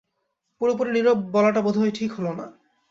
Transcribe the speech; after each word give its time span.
পুরোপুরি 0.61 0.89
নীরব 0.91 1.17
বলাটা 1.31 1.61
বোধহয় 1.61 1.93
ঠিক 1.95 2.09
হল 2.13 2.27
না। 2.33 2.45